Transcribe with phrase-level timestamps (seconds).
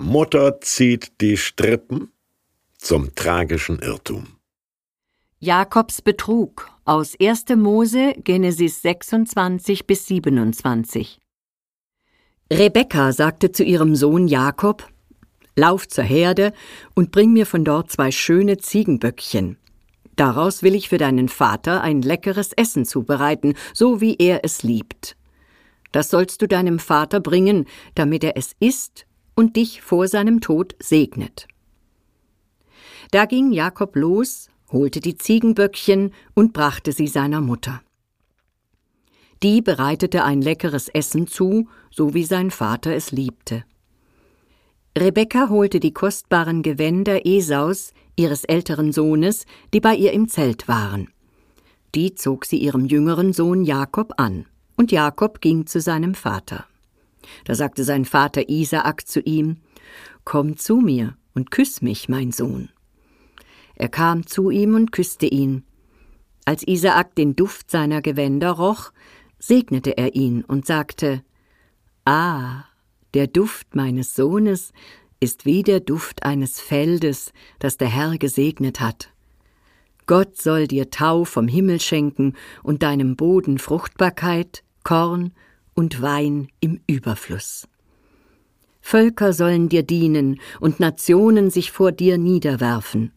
[0.00, 2.12] Mutter zieht die Strippen
[2.76, 4.28] zum tragischen Irrtum.
[5.40, 7.46] Jakobs Betrug aus 1.
[7.56, 11.18] Mose Genesis 26 bis 27.
[12.48, 14.88] Rebekka sagte zu ihrem Sohn Jakob:
[15.56, 16.52] Lauf zur Herde
[16.94, 19.58] und bring mir von dort zwei schöne Ziegenböckchen.
[20.14, 25.16] Daraus will ich für deinen Vater ein leckeres Essen zubereiten, so wie er es liebt.
[25.90, 29.07] Das sollst du deinem Vater bringen, damit er es isst
[29.38, 31.46] und dich vor seinem Tod segnet.
[33.12, 37.80] Da ging Jakob los, holte die Ziegenböckchen und brachte sie seiner Mutter.
[39.44, 43.62] Die bereitete ein leckeres Essen zu, so wie sein Vater es liebte.
[44.98, 51.10] Rebekka holte die kostbaren Gewänder Esaus, ihres älteren Sohnes, die bei ihr im Zelt waren.
[51.94, 56.66] Die zog sie ihrem jüngeren Sohn Jakob an, und Jakob ging zu seinem Vater.
[57.44, 59.58] Da sagte sein Vater Isaak zu ihm
[60.24, 62.68] Komm zu mir und küss mich, mein Sohn.
[63.74, 65.64] Er kam zu ihm und küsste ihn.
[66.44, 68.92] Als Isaak den Duft seiner Gewänder roch,
[69.38, 71.22] segnete er ihn und sagte
[72.04, 72.64] Ah,
[73.14, 74.72] der Duft meines Sohnes
[75.20, 79.10] ist wie der Duft eines Feldes, das der Herr gesegnet hat.
[80.06, 85.32] Gott soll dir Tau vom Himmel schenken und deinem Boden Fruchtbarkeit, Korn
[85.78, 87.68] und Wein im Überfluss.
[88.80, 93.12] Völker sollen dir dienen und Nationen sich vor dir niederwerfen.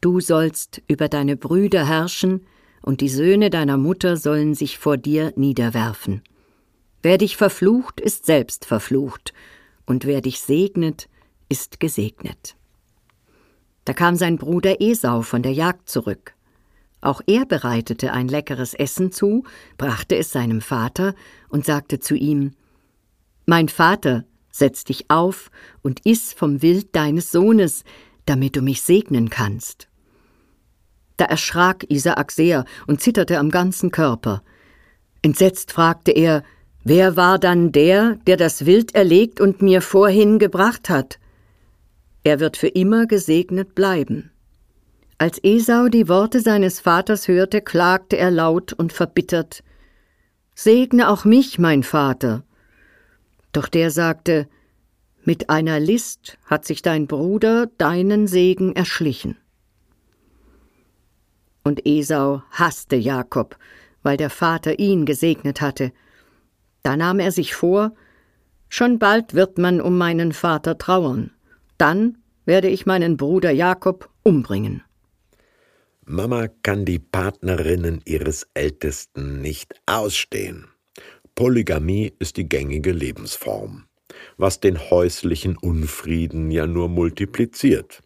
[0.00, 2.44] Du sollst über deine Brüder herrschen,
[2.82, 6.22] und die Söhne deiner Mutter sollen sich vor dir niederwerfen.
[7.00, 9.32] Wer dich verflucht, ist selbst verflucht,
[9.86, 11.08] und wer dich segnet,
[11.48, 12.56] ist gesegnet.
[13.84, 16.34] Da kam sein Bruder Esau von der Jagd zurück.
[17.02, 19.42] Auch er bereitete ein leckeres Essen zu,
[19.76, 21.14] brachte es seinem Vater
[21.48, 22.52] und sagte zu ihm
[23.44, 25.50] Mein Vater, setz dich auf
[25.82, 27.82] und iss vom Wild deines Sohnes,
[28.24, 29.88] damit du mich segnen kannst.
[31.16, 34.42] Da erschrak Isaak sehr und zitterte am ganzen Körper.
[35.22, 36.42] Entsetzt fragte er
[36.84, 41.20] Wer war dann der, der das Wild erlegt und mir vorhin gebracht hat?
[42.24, 44.31] Er wird für immer gesegnet bleiben.
[45.22, 49.62] Als Esau die Worte seines Vaters hörte, klagte er laut und verbittert
[50.56, 52.42] Segne auch mich, mein Vater.
[53.52, 54.48] Doch der sagte
[55.22, 59.36] Mit einer List hat sich dein Bruder deinen Segen erschlichen.
[61.62, 63.56] Und Esau hasste Jakob,
[64.02, 65.92] weil der Vater ihn gesegnet hatte.
[66.82, 67.92] Da nahm er sich vor
[68.68, 71.30] Schon bald wird man um meinen Vater trauern,
[71.78, 74.82] dann werde ich meinen Bruder Jakob umbringen.
[76.04, 80.66] Mama kann die Partnerinnen ihres Ältesten nicht ausstehen.
[81.36, 83.84] Polygamie ist die gängige Lebensform,
[84.36, 88.00] was den häuslichen Unfrieden ja nur multipliziert.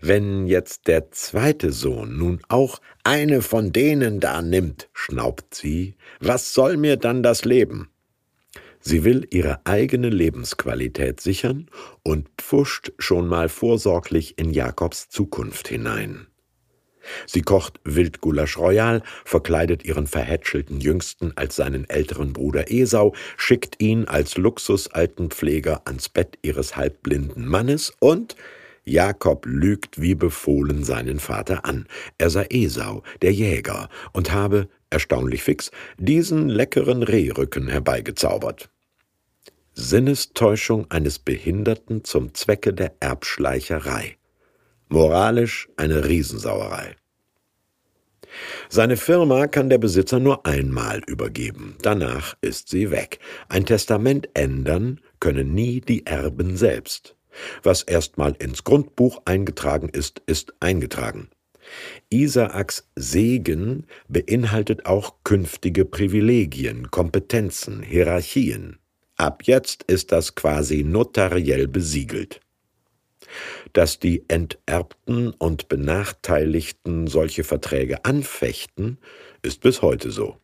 [0.00, 6.52] Wenn jetzt der zweite Sohn nun auch eine von denen da nimmt, schnaubt sie, was
[6.52, 7.88] soll mir dann das Leben?
[8.80, 11.70] Sie will ihre eigene Lebensqualität sichern
[12.02, 16.26] und pfuscht schon mal vorsorglich in Jakobs Zukunft hinein.
[17.26, 24.06] Sie kocht Wildgulasch Royal, verkleidet ihren verhätschelten Jüngsten als seinen älteren Bruder Esau, schickt ihn
[24.06, 28.36] als Luxusaltenpfleger ans Bett ihres halbblinden Mannes und
[28.84, 31.86] Jakob lügt wie befohlen seinen Vater an.
[32.18, 38.68] Er sei Esau, der Jäger, und habe, erstaunlich fix, diesen leckeren Rehrücken herbeigezaubert.
[39.72, 44.16] Sinnestäuschung eines Behinderten zum Zwecke der Erbschleicherei.
[44.88, 46.96] Moralisch eine Riesensauerei.
[48.68, 53.18] Seine Firma kann der Besitzer nur einmal übergeben, danach ist sie weg.
[53.48, 57.16] Ein Testament ändern können nie die Erben selbst.
[57.62, 61.28] Was erstmal ins Grundbuch eingetragen ist, ist eingetragen.
[62.10, 68.78] Isaaks Segen beinhaltet auch künftige Privilegien, Kompetenzen, Hierarchien.
[69.16, 72.40] Ab jetzt ist das quasi notariell besiegelt.
[73.72, 78.98] Dass die Enterbten und Benachteiligten solche Verträge anfechten,
[79.42, 80.38] ist bis heute so.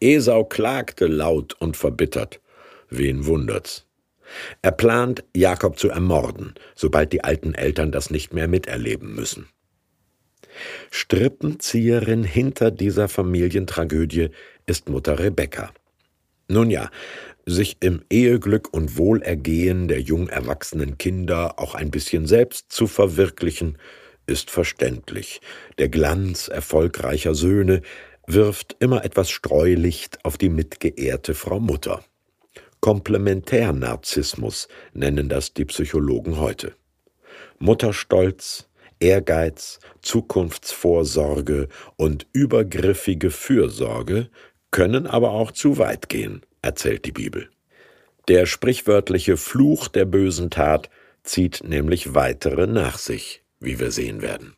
[0.00, 2.40] Esau klagte laut und verbittert.
[2.90, 3.86] Wen wundert's?
[4.62, 9.48] Er plant, Jakob zu ermorden, sobald die alten Eltern das nicht mehr miterleben müssen.
[10.90, 14.30] Strippenzieherin hinter dieser Familientragödie
[14.66, 15.72] ist Mutter Rebecca.
[16.48, 16.90] Nun ja,
[17.48, 23.78] sich im Eheglück und Wohlergehen der jung erwachsenen Kinder auch ein bisschen selbst zu verwirklichen,
[24.26, 25.40] ist verständlich.
[25.78, 27.82] Der Glanz erfolgreicher Söhne
[28.26, 32.04] wirft immer etwas Streulicht auf die mitgeehrte Frau Mutter.
[32.80, 36.74] Komplementärnarzissmus nennen das die Psychologen heute.
[37.58, 38.68] Mutterstolz,
[39.00, 44.28] Ehrgeiz, Zukunftsvorsorge und übergriffige Fürsorge
[44.70, 47.50] können aber auch zu weit gehen, erzählt die Bibel.
[48.28, 50.90] Der sprichwörtliche Fluch der bösen Tat
[51.22, 54.57] zieht nämlich weitere nach sich, wie wir sehen werden.